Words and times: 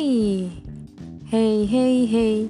Hey, 0.00 0.48
hey, 1.68 2.08
hey. 2.08 2.48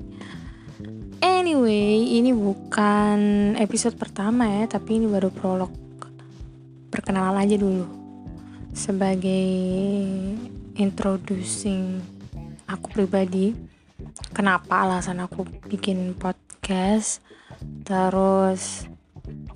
Anyway, 1.19 1.99
ini 2.15 2.31
bukan 2.31 3.19
episode 3.59 3.99
pertama 3.99 4.47
ya, 4.47 4.71
tapi 4.71 5.03
ini 5.03 5.11
baru 5.11 5.35
prolog. 5.35 5.75
Perkenalan 6.95 7.43
aja 7.43 7.59
dulu. 7.59 7.91
Sebagai 8.71 9.51
introducing 10.79 11.99
aku 12.71 12.87
pribadi, 12.95 13.59
kenapa 14.31 14.87
alasan 14.87 15.19
aku 15.19 15.43
bikin 15.67 16.15
podcast, 16.15 17.19
terus 17.83 18.87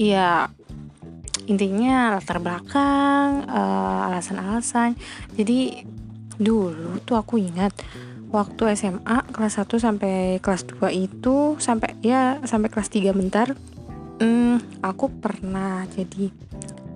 ya 0.03 0.51
intinya 1.47 2.19
latar 2.19 2.43
belakang, 2.43 3.47
uh, 3.47 4.11
alasan-alasan. 4.11 4.99
Jadi 5.39 5.86
dulu 6.41 6.99
tuh 7.03 7.17
aku 7.19 7.39
ingat 7.41 7.75
waktu 8.35 8.75
SMA 8.75 9.31
kelas 9.31 9.63
1 9.63 9.79
sampai 9.79 10.15
kelas 10.43 10.67
2 10.67 10.91
itu 10.91 11.55
sampai 11.63 11.95
ya 12.03 12.43
sampai 12.43 12.69
kelas 12.71 12.91
3 12.91 13.15
bentar 13.15 13.55
hmm, 14.19 14.83
aku 14.83 15.11
pernah 15.23 15.87
jadi 15.91 16.31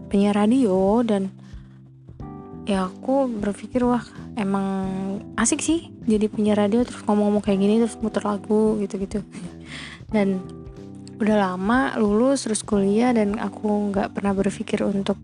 penyiar 0.09 0.35
radio 0.35 1.05
dan 1.07 1.31
ya 2.69 2.85
aku 2.85 3.33
berpikir 3.33 3.81
wah 3.81 4.05
emang 4.37 4.69
asik 5.41 5.65
sih 5.65 5.89
jadi 6.05 6.29
penyiar 6.29 6.61
radio 6.61 6.85
terus 6.85 7.01
ngomong-ngomong 7.05 7.41
kayak 7.41 7.61
gini 7.65 7.81
terus 7.81 7.97
muter 8.01 8.25
lagu 8.25 8.77
gitu-gitu. 8.81 9.25
Dan 10.09 10.41
udah 11.19 11.37
lama 11.53 11.97
lulus 11.97 12.47
terus 12.47 12.63
kuliah 12.63 13.11
dan 13.11 13.37
aku 13.37 13.91
nggak 13.91 14.15
pernah 14.15 14.33
berpikir 14.33 14.85
untuk 14.87 15.19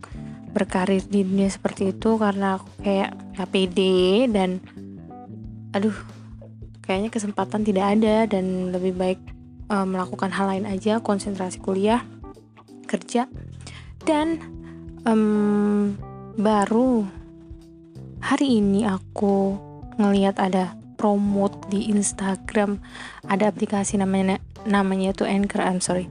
berkarir 0.54 1.02
di 1.02 1.26
dunia 1.26 1.50
seperti 1.50 1.90
itu 1.90 2.14
karena 2.14 2.62
aku 2.62 2.70
kayak 2.86 3.10
gak 3.34 3.50
pede 3.50 4.30
dan 4.30 4.62
aduh 5.74 5.94
kayaknya 6.86 7.10
kesempatan 7.10 7.66
tidak 7.66 7.98
ada 7.98 8.30
dan 8.30 8.70
lebih 8.70 8.94
baik 8.94 9.20
uh, 9.68 9.82
melakukan 9.82 10.30
hal 10.30 10.46
lain 10.46 10.70
aja 10.70 11.02
konsentrasi 11.02 11.58
kuliah 11.58 12.06
kerja 12.86 13.26
dan 14.06 14.38
um, 15.02 15.98
baru 16.38 17.02
hari 18.22 18.62
ini 18.62 18.86
aku 18.86 19.58
ngelihat 19.98 20.38
ada 20.38 20.78
promote 20.94 21.58
di 21.68 21.90
Instagram 21.90 22.78
ada 23.26 23.50
aplikasi 23.50 23.98
namanya 23.98 24.38
namanya 24.62 25.12
itu 25.12 25.26
Anchor 25.26 25.60
I'm 25.60 25.82
sorry 25.82 26.06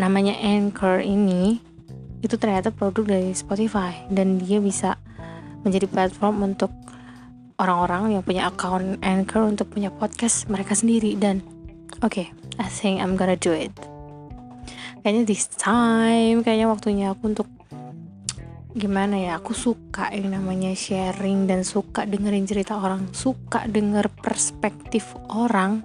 namanya 0.00 0.32
Anchor 0.40 1.04
ini 1.04 1.60
itu 2.22 2.38
ternyata 2.38 2.70
produk 2.70 3.18
dari 3.18 3.34
Spotify. 3.34 4.06
Dan 4.08 4.38
dia 4.38 4.62
bisa 4.62 4.96
menjadi 5.66 5.90
platform 5.90 6.54
untuk 6.54 6.70
orang-orang 7.58 8.18
yang 8.18 8.22
punya 8.22 8.48
account 8.48 9.02
Anchor 9.02 9.46
untuk 9.46 9.70
punya 9.74 9.90
podcast 9.90 10.46
mereka 10.46 10.78
sendiri. 10.78 11.18
Dan 11.18 11.42
oke 12.00 12.08
okay, 12.08 12.26
I 12.62 12.66
think 12.70 13.02
I'm 13.02 13.18
gonna 13.18 13.36
do 13.36 13.50
it. 13.52 13.74
Kayaknya 15.02 15.22
this 15.26 15.50
time 15.50 16.46
kayaknya 16.46 16.70
waktunya 16.70 17.06
aku 17.10 17.34
untuk 17.34 17.48
gimana 18.72 19.20
ya 19.20 19.36
aku 19.36 19.52
suka 19.52 20.08
yang 20.16 20.32
namanya 20.32 20.72
sharing 20.72 21.44
dan 21.44 21.60
suka 21.60 22.08
dengerin 22.08 22.48
cerita 22.48 22.80
orang 22.80 23.10
suka 23.12 23.66
denger 23.66 24.08
perspektif 24.22 25.12
orang. 25.28 25.82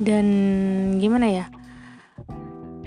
Dan 0.00 0.26
gimana 0.96 1.28
ya 1.28 1.44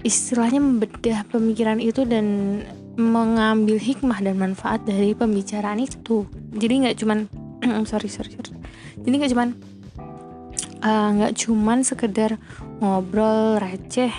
istilahnya 0.03 0.59
membedah 0.59 1.23
pemikiran 1.31 1.79
itu 1.79 2.03
dan 2.03 2.59
mengambil 2.93 3.81
hikmah 3.81 4.21
dan 4.21 4.37
manfaat 4.37 4.85
dari 4.85 5.17
pembicaraan 5.17 5.81
itu. 5.81 6.29
Jadi 6.53 6.73
nggak 6.85 6.95
cuman 6.99 7.25
sorry 7.89 8.11
sorry 8.11 8.35
sorry. 8.35 8.53
Jadi 9.01 9.13
nggak 9.17 9.31
cuman 9.33 9.49
eh, 10.83 11.07
nggak 11.17 11.33
uh, 11.33 11.37
cuman 11.39 11.81
sekedar 11.81 12.37
ngobrol 12.83 13.57
receh 13.57 14.11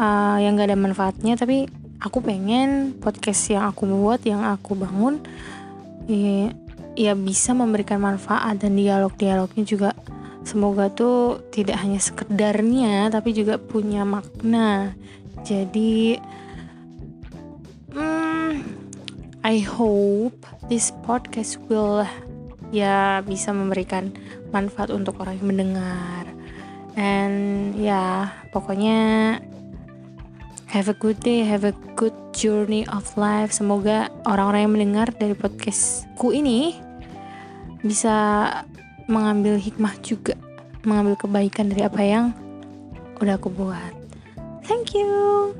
uh, 0.00 0.38
yang 0.40 0.56
gak 0.56 0.72
ada 0.72 0.78
manfaatnya 0.78 1.34
tapi 1.36 1.68
aku 2.02 2.18
pengen 2.24 2.96
podcast 2.98 3.52
yang 3.52 3.68
aku 3.70 3.86
buat 3.86 4.24
yang 4.26 4.42
aku 4.42 4.74
bangun 4.74 5.22
ya, 6.10 6.50
ya 6.98 7.12
bisa 7.14 7.54
memberikan 7.54 8.02
manfaat 8.02 8.58
dan 8.58 8.74
dialog-dialognya 8.74 9.64
juga 9.68 9.90
semoga 10.42 10.90
tuh 10.90 11.42
tidak 11.54 11.78
hanya 11.82 12.02
sekedarnya 12.02 13.10
tapi 13.10 13.34
juga 13.34 13.58
punya 13.58 14.02
makna 14.06 14.94
jadi 15.42 16.22
I 19.42 19.58
hope 19.58 20.46
this 20.70 20.94
podcast 21.02 21.58
will 21.66 22.06
ya 22.70 23.20
bisa 23.26 23.50
memberikan 23.50 24.14
manfaat 24.54 24.94
untuk 24.94 25.18
orang 25.18 25.42
yang 25.42 25.48
mendengar. 25.50 26.24
And 26.94 27.74
ya, 27.74 28.30
pokoknya 28.54 29.40
have 30.70 30.88
a 30.88 30.96
good 30.96 31.18
day, 31.20 31.42
have 31.42 31.66
a 31.66 31.74
good 31.98 32.14
journey 32.30 32.86
of 32.86 33.04
life. 33.18 33.50
Semoga 33.50 34.14
orang-orang 34.30 34.60
yang 34.62 34.74
mendengar 34.78 35.08
dari 35.10 35.34
podcastku 35.34 36.30
ini 36.30 36.78
bisa 37.82 38.46
mengambil 39.12 39.60
hikmah 39.60 39.92
juga, 40.00 40.32
mengambil 40.88 41.20
kebaikan 41.20 41.68
dari 41.68 41.84
apa 41.84 42.00
yang 42.00 42.24
udah 43.20 43.36
aku 43.36 43.52
buat. 43.52 43.92
Thank 44.64 44.96
you. 44.96 45.52